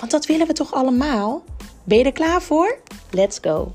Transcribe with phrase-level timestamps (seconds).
[0.00, 1.44] Want dat willen we toch allemaal?
[1.84, 2.78] Ben je er klaar voor?
[3.10, 3.72] Let's go!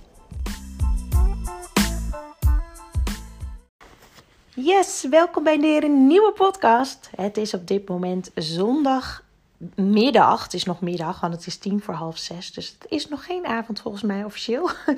[4.56, 7.10] Yes, welkom bij weer een nieuwe podcast.
[7.16, 10.44] Het is op dit moment zondagmiddag.
[10.44, 12.52] Het is nog middag, want het is tien voor half zes.
[12.52, 14.70] Dus het is nog geen avond volgens mij officieel.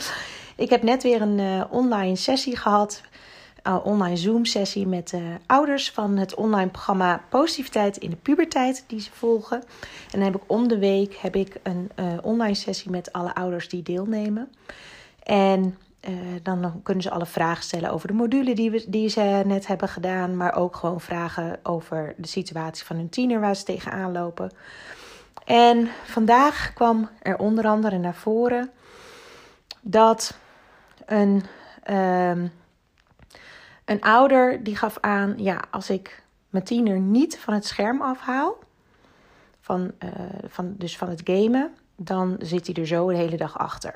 [0.56, 3.02] Ik heb net weer een uh, online sessie gehad.
[3.76, 9.02] Online Zoom sessie met uh, ouders van het online programma Positiviteit in de Puberteit die
[9.02, 9.58] ze volgen.
[10.12, 11.92] En dan heb ik om de week heb ik een
[12.24, 14.52] online sessie met alle ouders die deelnemen.
[15.24, 15.78] En
[16.10, 19.68] uh, dan kunnen ze alle vragen stellen over de module die, we, die ze net
[19.68, 24.12] hebben gedaan, maar ook gewoon vragen over de situatie van hun tiener waar ze tegenaan
[24.12, 24.52] lopen.
[25.46, 28.72] En vandaag kwam er onder andere naar voren
[29.82, 30.38] dat
[31.06, 31.44] een,
[31.92, 32.52] um,
[33.88, 38.58] een ouder die gaf aan: ja, als ik mijn tiener niet van het scherm afhaal,
[39.62, 40.12] van, uh,
[40.48, 43.96] van, dus van het gamen, dan zit hij er zo de hele dag achter.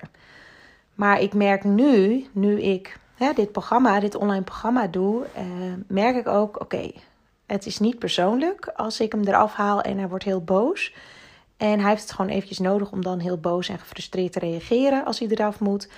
[0.95, 6.15] Maar ik merk nu, nu ik hè, dit programma, dit online programma doe, uh, merk
[6.15, 6.91] ik ook, oké,
[7.45, 10.93] het is niet persoonlijk als ik hem eraf haal en hij wordt heel boos.
[11.57, 15.05] En hij heeft het gewoon eventjes nodig om dan heel boos en gefrustreerd te reageren
[15.05, 15.89] als hij eraf moet.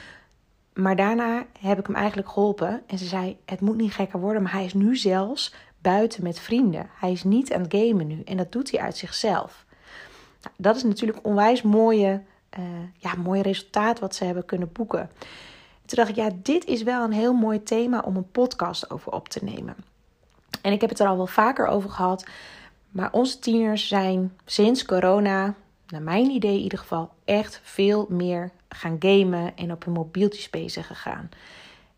[0.74, 2.82] Maar daarna heb ik hem eigenlijk geholpen.
[2.88, 6.40] En ze zei: Het moet niet gekker worden, maar hij is nu zelfs buiten met
[6.40, 6.90] vrienden.
[7.00, 8.22] Hij is niet aan het gamen nu.
[8.26, 9.66] En dat doet hij uit zichzelf.
[10.42, 12.22] Nou, dat is natuurlijk onwijs mooie
[12.60, 12.66] uh,
[12.98, 15.10] ja, mooi resultaat wat ze hebben kunnen boeken.
[15.86, 19.12] Toen dacht ik, ja, dit is wel een heel mooi thema om een podcast over
[19.12, 19.76] op te nemen.
[20.62, 22.26] En ik heb het er al wel vaker over gehad.
[22.90, 25.54] Maar onze tieners zijn sinds corona,
[25.94, 30.50] naar mijn idee in ieder geval, echt veel meer gaan gamen en op hun mobieltjes
[30.50, 31.30] bezig gegaan.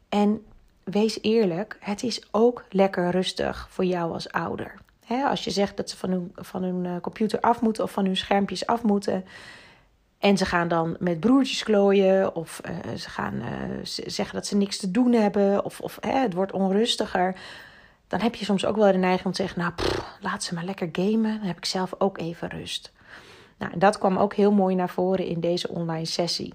[0.09, 0.45] En
[0.83, 4.73] wees eerlijk, het is ook lekker rustig voor jou als ouder.
[5.07, 8.05] als je zegt dat ze van hun, van hun eh, computer af moeten of van
[8.05, 9.25] hun schermpjes af moeten,
[10.19, 13.45] en ze gaan dan met broertjes klooien of uh, ze gaan uh,
[13.83, 17.35] zeggen dat ze niks te doen hebben of, of het wordt onrustiger.
[18.07, 19.73] Dan heb je soms ook wel de neiging om te zeggen, nou
[20.19, 21.37] laat ze maar lekker gamen.
[21.37, 22.91] Dan heb ik zelf ook even rust.
[23.57, 26.53] Nou, dat kwam ook heel mooi naar voren in deze online sessie.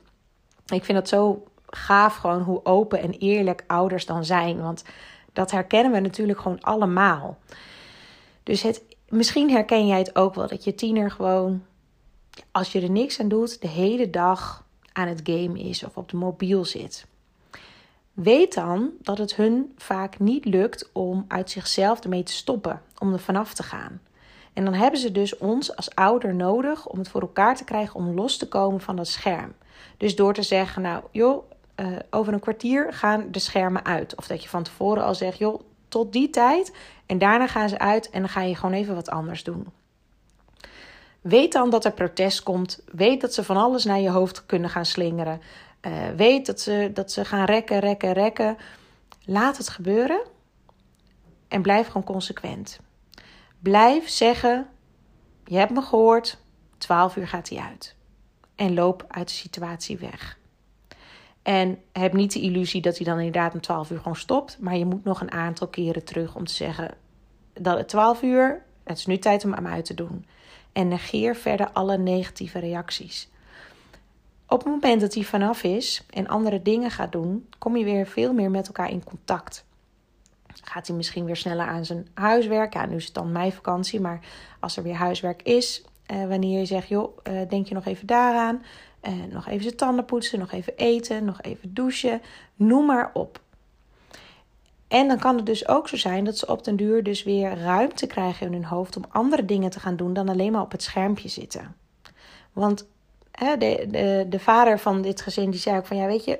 [0.66, 4.60] Ik vind het zo gaaf gewoon hoe open en eerlijk ouders dan zijn.
[4.60, 4.84] Want
[5.32, 7.38] dat herkennen we natuurlijk gewoon allemaal.
[8.42, 11.62] Dus het, misschien herken jij het ook wel dat je tiener gewoon
[12.52, 16.08] als je er niks aan doet, de hele dag aan het game is of op
[16.08, 17.06] de mobiel zit.
[18.12, 23.12] Weet dan dat het hun vaak niet lukt om uit zichzelf ermee te stoppen, om
[23.12, 24.00] er vanaf te gaan.
[24.52, 27.94] En dan hebben ze dus ons als ouder nodig om het voor elkaar te krijgen
[27.94, 29.54] om los te komen van dat scherm.
[29.96, 34.14] Dus door te zeggen, nou joh, uh, over een kwartier gaan de schermen uit.
[34.14, 36.72] Of dat je van tevoren al zegt, joh, tot die tijd.
[37.06, 39.66] En daarna gaan ze uit en dan ga je gewoon even wat anders doen.
[41.20, 42.82] Weet dan dat er protest komt.
[42.92, 45.40] Weet dat ze van alles naar je hoofd kunnen gaan slingeren.
[45.86, 48.56] Uh, weet dat ze, dat ze gaan rekken, rekken, rekken.
[49.24, 50.20] Laat het gebeuren.
[51.48, 52.80] En blijf gewoon consequent.
[53.62, 54.66] Blijf zeggen:
[55.44, 56.38] Je hebt me gehoord.
[56.78, 57.96] 12 uur gaat hij uit.
[58.54, 60.38] En loop uit de situatie weg.
[61.42, 64.58] En heb niet de illusie dat hij dan inderdaad om 12 uur gewoon stopt.
[64.60, 66.94] Maar je moet nog een aantal keren terug om te zeggen:
[67.52, 70.24] dat het 12 uur, het is nu tijd om hem uit te doen
[70.72, 73.28] en negeer verder alle negatieve reacties.
[74.46, 78.06] Op het moment dat hij vanaf is en andere dingen gaat doen, kom je weer
[78.06, 79.64] veel meer met elkaar in contact.
[80.62, 82.72] Gaat hij misschien weer sneller aan zijn huiswerk?
[82.74, 84.20] Ja, nu is het dan meivakantie, maar
[84.60, 88.06] als er weer huiswerk is, eh, wanneer je zegt, joh, eh, denk je nog even
[88.06, 88.62] daaraan?
[89.00, 92.22] Eh, nog even zijn tanden poetsen, nog even eten, nog even douchen,
[92.54, 93.40] noem maar op.
[94.88, 97.58] En dan kan het dus ook zo zijn dat ze op den duur dus weer
[97.58, 100.72] ruimte krijgen in hun hoofd om andere dingen te gaan doen dan alleen maar op
[100.72, 101.76] het schermpje zitten.
[102.52, 102.86] Want
[103.30, 106.38] hè, de, de, de vader van dit gezin die zei ook van ja weet je,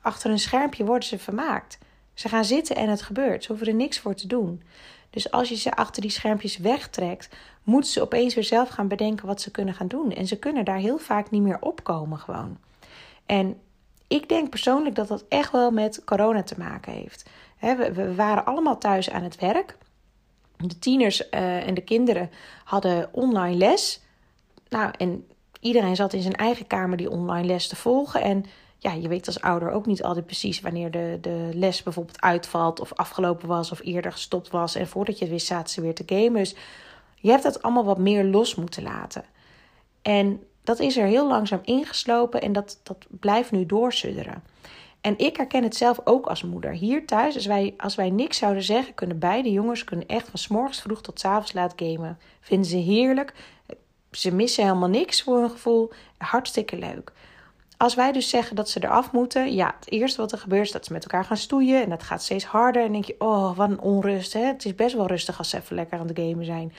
[0.00, 1.78] achter een schermpje worden ze vermaakt.
[2.20, 3.42] Ze gaan zitten en het gebeurt.
[3.42, 4.62] Ze hoeven er niks voor te doen.
[5.10, 7.28] Dus als je ze achter die schermpjes wegtrekt,
[7.62, 10.12] moeten ze opeens weer zelf gaan bedenken wat ze kunnen gaan doen.
[10.12, 12.58] En ze kunnen daar heel vaak niet meer opkomen gewoon.
[13.26, 13.60] En
[14.08, 17.30] ik denk persoonlijk dat dat echt wel met corona te maken heeft.
[17.60, 19.76] we, waren allemaal thuis aan het werk.
[20.56, 22.30] De tieners eh, en de kinderen
[22.64, 24.00] hadden online les.
[24.68, 25.26] Nou, en
[25.60, 28.22] iedereen zat in zijn eigen kamer die online les te volgen.
[28.22, 28.44] En
[28.82, 32.80] ja, je weet als ouder ook niet altijd precies wanneer de, de les bijvoorbeeld uitvalt
[32.80, 34.74] of afgelopen was of eerder gestopt was.
[34.74, 36.32] En voordat je het wist zaten ze weer te gamen.
[36.32, 36.54] Dus
[37.16, 39.24] je hebt dat allemaal wat meer los moeten laten.
[40.02, 44.42] En dat is er heel langzaam ingeslopen en dat, dat blijft nu doorsudderen.
[45.00, 46.72] En ik herken het zelf ook als moeder.
[46.72, 50.38] Hier thuis, als wij, als wij niks zouden zeggen, kunnen beide jongens kunnen echt van
[50.38, 52.18] s morgens vroeg tot s avonds laat gamen.
[52.40, 53.34] Vinden ze heerlijk.
[54.10, 55.90] Ze missen helemaal niks voor hun gevoel.
[56.18, 57.12] Hartstikke leuk.
[57.80, 60.72] Als wij dus zeggen dat ze eraf moeten, ja, het eerste wat er gebeurt is
[60.72, 62.84] dat ze met elkaar gaan stoeien en dat gaat steeds harder.
[62.84, 64.32] En denk je, oh, wat een onrust.
[64.32, 64.40] Hè?
[64.40, 66.72] Het is best wel rustig als ze even lekker aan het gamen zijn.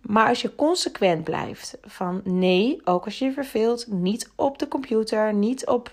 [0.00, 4.68] Maar als je consequent blijft van nee, ook als je je verveelt, niet op de
[4.68, 5.92] computer, niet op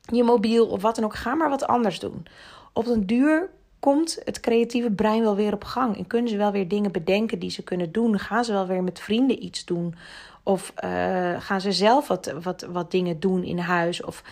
[0.00, 2.26] je mobiel of wat dan ook, ga maar wat anders doen.
[2.72, 6.52] Op een duur komt het creatieve brein wel weer op gang en kunnen ze wel
[6.52, 8.18] weer dingen bedenken die ze kunnen doen.
[8.18, 9.94] Gaan ze wel weer met vrienden iets doen
[10.44, 14.22] of uh, gaan ze zelf wat, wat, wat dingen doen in huis of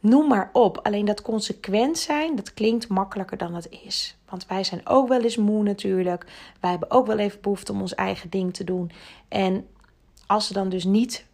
[0.00, 0.78] Noem maar op.
[0.82, 4.16] Alleen dat consequent zijn, dat klinkt makkelijker dan het is.
[4.28, 6.26] Want wij zijn ook wel eens moe natuurlijk.
[6.60, 8.90] Wij hebben ook wel even behoefte om ons eigen ding te doen.
[9.28, 9.66] En
[10.26, 11.26] als ze dan dus niet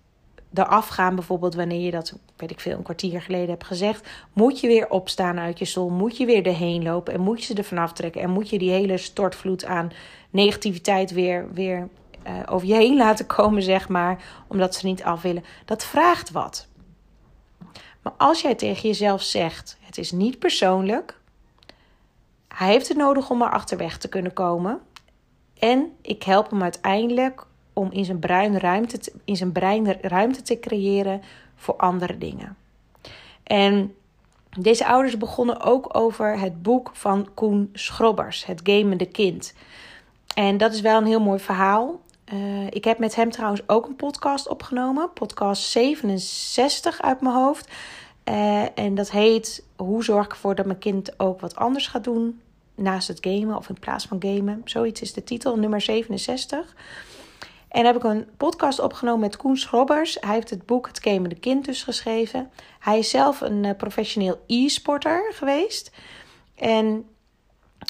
[0.55, 4.61] eraf gaan, bijvoorbeeld wanneer je dat, weet ik veel, een kwartier geleden hebt gezegd, moet
[4.61, 7.55] je weer opstaan uit je stoel, moet je weer erheen lopen en moet je ze
[7.55, 9.93] er vanaf trekken en moet je die hele stortvloed aan
[10.31, 11.89] negativiteit weer, weer
[12.27, 15.45] uh, over je heen laten komen, zeg maar, omdat ze niet af willen.
[15.65, 16.67] Dat vraagt wat.
[18.03, 21.21] Maar als jij tegen jezelf zegt: het is niet persoonlijk,
[22.49, 24.81] hij heeft het nodig om er achterweg te kunnen komen.
[25.59, 30.43] En ik help hem uiteindelijk om in zijn brein ruimte te, in zijn brein ruimte
[30.43, 31.23] te creëren
[31.57, 32.57] voor andere dingen.
[33.43, 33.95] En
[34.59, 39.55] deze ouders begonnen ook over het boek van Koen Schrobbers, Het Gamende Kind.
[40.35, 42.01] En dat is wel een heel mooi verhaal.
[42.33, 47.69] Uh, ik heb met hem trouwens ook een podcast opgenomen, podcast 67 uit mijn hoofd.
[48.29, 52.05] Uh, en dat heet Hoe zorg ik ervoor dat mijn kind ook wat anders gaat
[52.05, 52.41] doen
[52.75, 54.61] naast het gamen of in plaats van gamen.
[54.65, 56.75] Zoiets is de titel, nummer 67.
[57.69, 60.17] En heb ik een podcast opgenomen met Koen Schrobbers.
[60.21, 62.51] Hij heeft het boek Het Gamende Kind dus geschreven.
[62.79, 65.91] Hij is zelf een uh, professioneel e-sporter geweest.
[66.55, 67.07] En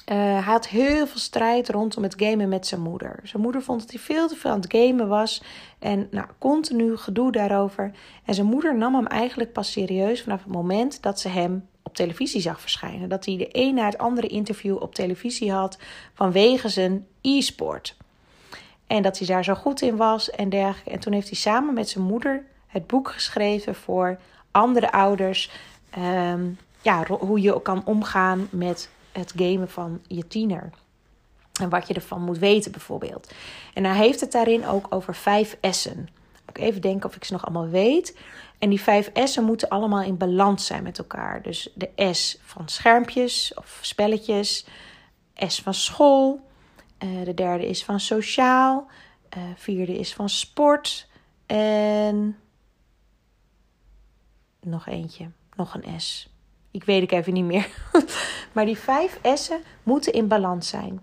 [0.07, 3.21] uh, hij had heel veel strijd rondom het gamen met zijn moeder.
[3.23, 5.43] Zijn moeder vond dat hij veel te veel aan het gamen was.
[5.79, 7.93] En nou, continu gedoe daarover.
[8.25, 11.95] En zijn moeder nam hem eigenlijk pas serieus vanaf het moment dat ze hem op
[11.95, 13.09] televisie zag verschijnen.
[13.09, 15.79] Dat hij de een na het andere interview op televisie had
[16.15, 17.97] vanwege zijn e-sport.
[18.87, 20.91] En dat hij daar zo goed in was en dergelijke.
[20.91, 24.19] En toen heeft hij samen met zijn moeder het boek geschreven voor
[24.51, 25.51] andere ouders.
[25.99, 30.71] Um, ja, hoe je kan omgaan met het gamen van je tiener.
[31.61, 33.33] En wat je ervan moet weten bijvoorbeeld.
[33.75, 36.09] En hij heeft het daarin ook over vijf S'en.
[36.49, 38.19] Ik even denken of ik ze nog allemaal weet.
[38.59, 41.43] En die vijf S'en moeten allemaal in balans zijn met elkaar.
[41.43, 44.67] Dus de S van schermpjes of spelletjes.
[45.35, 46.41] S van school.
[46.99, 48.87] Uh, de derde is van sociaal.
[49.37, 51.09] Uh, vierde is van sport.
[51.47, 52.39] En
[54.61, 55.31] nog eentje.
[55.57, 56.34] Nog een S.
[56.75, 57.69] Ik weet ik even niet meer.
[58.53, 61.01] maar die vijf S'en moeten in balans zijn.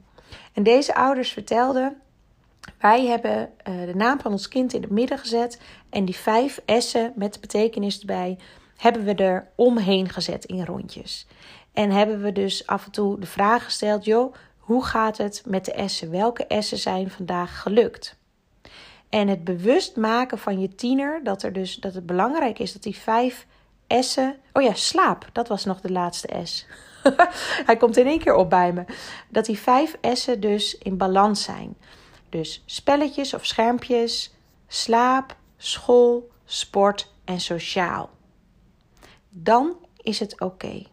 [0.53, 2.01] En deze ouders vertelden:
[2.79, 5.61] wij hebben uh, de naam van ons kind in het midden gezet.
[5.89, 8.37] En die vijf S'en met de betekenis erbij
[8.77, 11.27] hebben we er omheen gezet in rondjes.
[11.73, 15.65] En hebben we dus af en toe de vraag gesteld: joh, hoe gaat het met
[15.65, 16.09] de S'en?
[16.09, 18.17] Welke S'en zijn vandaag gelukt?
[19.09, 22.83] En het bewust maken van je tiener dat, er dus, dat het belangrijk is dat
[22.83, 23.47] die vijf
[23.99, 24.35] S'en.
[24.53, 25.29] Oh ja, slaap.
[25.31, 26.65] Dat was nog de laatste S.
[27.67, 28.85] Hij komt in één keer op bij me.
[29.29, 31.77] Dat die vijf S'en dus in balans zijn.
[32.29, 34.33] Dus spelletjes of schermpjes,
[34.67, 38.09] slaap, school, sport en sociaal.
[39.29, 40.83] Dan is het oké.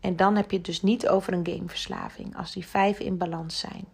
[0.00, 3.58] En dan heb je het dus niet over een gameverslaving als die vijf in balans
[3.58, 3.84] zijn.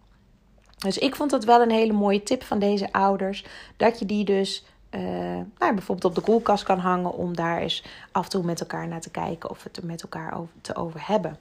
[0.77, 3.45] Dus ik vond dat wel een hele mooie tip van deze ouders.
[3.77, 5.01] Dat je die dus uh,
[5.57, 8.87] nou, bijvoorbeeld op de koelkast kan hangen om daar eens af en toe met elkaar
[8.87, 11.37] naar te kijken of het er met elkaar over, te over hebben.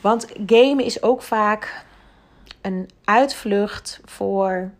[0.00, 1.84] Want gamen is ook vaak
[2.60, 4.70] een uitvlucht voor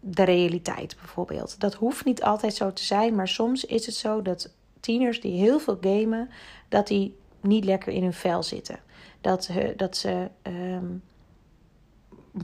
[0.00, 1.60] de realiteit bijvoorbeeld.
[1.60, 5.40] Dat hoeft niet altijd zo te zijn, maar soms is het zo dat tieners die
[5.40, 6.30] heel veel gamen,
[6.68, 8.78] dat die niet lekker in hun vel zitten.
[9.20, 10.86] Dat, dat ze ehm,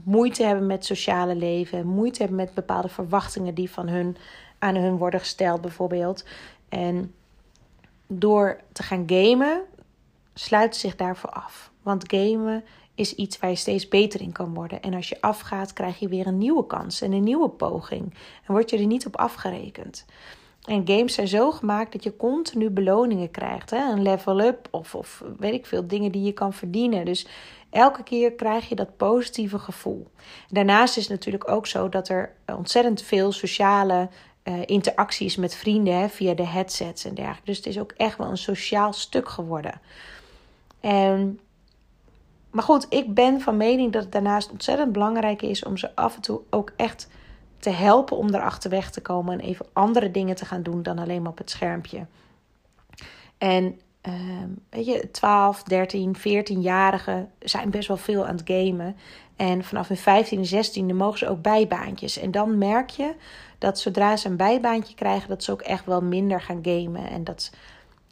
[0.05, 4.17] moeite hebben met sociale leven, moeite hebben met bepaalde verwachtingen die van hun
[4.59, 6.25] aan hun worden gesteld, bijvoorbeeld.
[6.69, 7.15] En
[8.07, 9.61] door te gaan gamen,
[10.35, 11.71] sluit zich daarvoor af.
[11.83, 14.83] Want gamen is iets waar je steeds beter in kan worden.
[14.83, 18.15] En als je afgaat, krijg je weer een nieuwe kans en een nieuwe poging.
[18.47, 20.05] En word je er niet op afgerekend.
[20.65, 23.71] En games zijn zo gemaakt dat je continu beloningen krijgt.
[23.71, 23.91] Hè?
[23.91, 27.05] Een level up of, of weet ik veel, dingen die je kan verdienen.
[27.05, 27.27] Dus
[27.73, 30.11] elke keer krijg je dat positieve gevoel.
[30.49, 34.09] Daarnaast is het natuurlijk ook zo dat er ontzettend veel sociale
[34.45, 37.45] uh, interacties met vrienden hè, via de headsets en dergelijke.
[37.45, 39.81] Dus het is ook echt wel een sociaal stuk geworden.
[40.81, 41.41] En,
[42.51, 46.15] maar goed, ik ben van mening dat het daarnaast ontzettend belangrijk is om ze af
[46.15, 47.09] en toe ook echt
[47.59, 50.99] te helpen om erachter weg te komen en even andere dingen te gaan doen dan
[50.99, 52.07] alleen maar op het schermpje.
[53.39, 54.15] En uh,
[54.71, 58.97] weet je, 12, 13, 14-jarigen zijn best wel veel aan het gamen.
[59.37, 62.19] En vanaf hun 15 en 16e mogen ze ook bijbaantjes.
[62.19, 63.15] En dan merk je
[63.59, 67.11] dat zodra ze een bijbaantje krijgen, dat ze ook echt wel minder gaan gamen.
[67.11, 67.51] En dat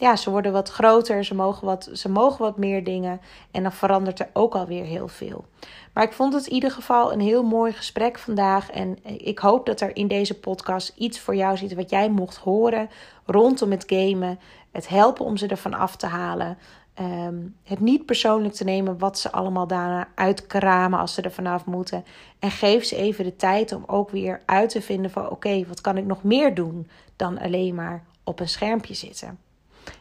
[0.00, 3.20] ja, ze worden wat groter, ze mogen wat, ze mogen wat meer dingen.
[3.50, 5.44] En dan verandert er ook alweer heel veel.
[5.92, 8.70] Maar ik vond het in ieder geval een heel mooi gesprek vandaag.
[8.70, 12.36] En ik hoop dat er in deze podcast iets voor jou zit wat jij mocht
[12.36, 12.90] horen
[13.26, 14.38] rondom het gamen.
[14.70, 16.58] Het helpen om ze ervan af te halen.
[16.94, 21.64] Ehm, het niet persoonlijk te nemen wat ze allemaal daarna uitkramen als ze er vanaf
[21.64, 22.04] moeten.
[22.38, 25.80] En geef ze even de tijd om ook weer uit te vinden van oké, wat
[25.80, 29.38] kan ik nog meer doen dan alleen maar op een schermpje zitten.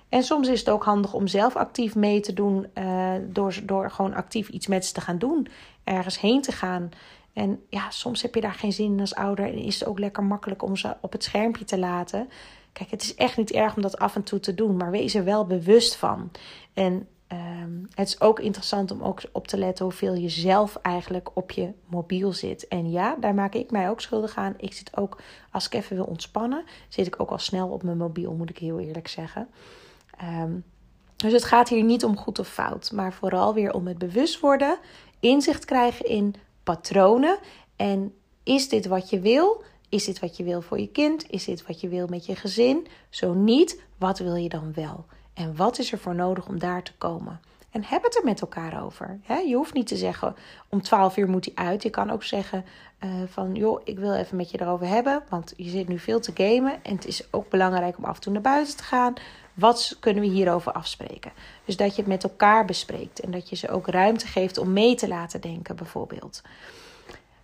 [0.10, 3.92] En soms is het ook handig om zelf actief mee te doen uh, door, door
[3.92, 5.48] gewoon actief iets met ze te gaan doen.
[5.84, 6.90] Ergens heen te gaan.
[7.34, 10.00] En ja, soms heb je daar geen zin in als ouder en is het ook
[10.00, 12.30] lekker makkelijk om ze op het schermpje te laten.
[12.80, 15.16] Kijk, het is echt niet erg om dat af en toe te doen, maar wees
[15.16, 16.32] er wel bewust van.
[16.74, 21.30] En um, het is ook interessant om ook op te letten hoeveel je zelf eigenlijk
[21.34, 22.68] op je mobiel zit.
[22.68, 24.54] En ja, daar maak ik mij ook schuldig aan.
[24.58, 25.22] Ik zit ook,
[25.52, 28.58] als ik even wil ontspannen, zit ik ook al snel op mijn mobiel, moet ik
[28.58, 29.48] heel eerlijk zeggen.
[30.24, 30.64] Um,
[31.16, 34.40] dus het gaat hier niet om goed of fout, maar vooral weer om het bewust
[34.40, 34.78] worden,
[35.20, 37.38] inzicht krijgen in patronen.
[37.76, 39.64] En is dit wat je wil?
[39.90, 41.30] Is dit wat je wil voor je kind?
[41.30, 42.88] Is dit wat je wil met je gezin?
[43.10, 45.06] Zo niet, wat wil je dan wel?
[45.34, 47.40] En wat is er voor nodig om daar te komen?
[47.72, 49.20] En heb het er met elkaar over.
[49.48, 50.36] Je hoeft niet te zeggen
[50.70, 51.84] om 12 uur moet hij uit.
[51.84, 52.66] Je kan ook zeggen
[53.00, 55.24] uh, van joh, ik wil even met je erover hebben.
[55.30, 56.84] Want je zit nu veel te gamen.
[56.84, 59.14] En het is ook belangrijk om af en toe naar buiten te gaan.
[59.54, 61.32] Wat kunnen we hierover afspreken?
[61.66, 63.20] Dus dat je het met elkaar bespreekt.
[63.20, 66.42] En dat je ze ook ruimte geeft om mee te laten denken, bijvoorbeeld.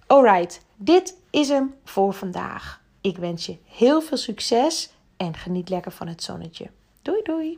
[0.08, 2.82] Alright, dit is hem voor vandaag.
[3.02, 6.70] Ik wens je heel veel succes en geniet lekker van het zonnetje.
[7.02, 7.58] Doei doei!